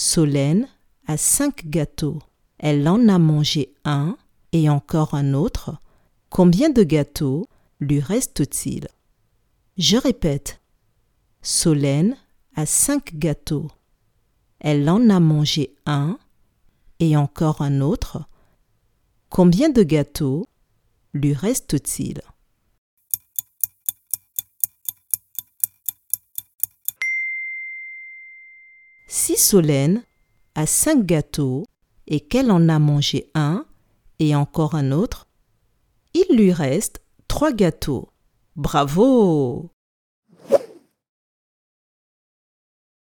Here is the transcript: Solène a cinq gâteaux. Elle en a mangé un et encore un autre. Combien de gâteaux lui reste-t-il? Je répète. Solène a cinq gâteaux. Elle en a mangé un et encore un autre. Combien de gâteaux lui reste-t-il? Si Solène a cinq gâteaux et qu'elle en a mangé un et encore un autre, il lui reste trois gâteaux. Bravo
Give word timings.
Solène 0.00 0.68
a 1.08 1.16
cinq 1.16 1.66
gâteaux. 1.66 2.20
Elle 2.58 2.86
en 2.86 3.08
a 3.08 3.18
mangé 3.18 3.74
un 3.84 4.16
et 4.52 4.70
encore 4.70 5.14
un 5.14 5.34
autre. 5.34 5.76
Combien 6.30 6.70
de 6.70 6.84
gâteaux 6.84 7.48
lui 7.80 7.98
reste-t-il? 7.98 8.86
Je 9.76 9.96
répète. 9.96 10.60
Solène 11.42 12.16
a 12.54 12.64
cinq 12.64 13.16
gâteaux. 13.16 13.72
Elle 14.60 14.88
en 14.88 15.10
a 15.10 15.18
mangé 15.18 15.74
un 15.84 16.16
et 17.00 17.16
encore 17.16 17.60
un 17.60 17.80
autre. 17.80 18.22
Combien 19.30 19.68
de 19.68 19.82
gâteaux 19.82 20.46
lui 21.12 21.32
reste-t-il? 21.32 22.20
Si 29.10 29.38
Solène 29.38 30.04
a 30.54 30.66
cinq 30.66 31.06
gâteaux 31.06 31.64
et 32.06 32.20
qu'elle 32.20 32.50
en 32.50 32.68
a 32.68 32.78
mangé 32.78 33.30
un 33.34 33.64
et 34.18 34.34
encore 34.34 34.74
un 34.74 34.92
autre, 34.92 35.26
il 36.12 36.36
lui 36.36 36.52
reste 36.52 37.02
trois 37.26 37.52
gâteaux. 37.52 38.10
Bravo 38.54 39.70